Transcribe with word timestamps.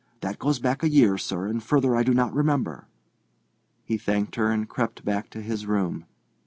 That 0.21 0.39
goes 0.39 0.57
back 0.57 0.81
a 0.81 0.89
year, 0.89 1.15
sir, 1.19 1.45
and 1.45 1.61
further 1.61 1.95
I 1.95 2.01
do 2.01 2.11
not 2.11 2.33
remember." 2.33 2.87
He 3.85 3.99
thanked 3.99 4.33
her 4.33 4.49
and 4.49 4.67
crept 4.67 5.05
back 5.05 5.29
to 5.29 5.43
his 5.43 5.67
room. 5.67 6.05